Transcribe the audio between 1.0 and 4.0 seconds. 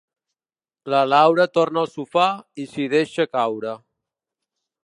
Laura torna al sofà i s'hi deixa caure.